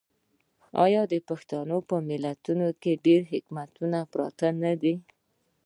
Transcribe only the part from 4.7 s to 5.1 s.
دی؟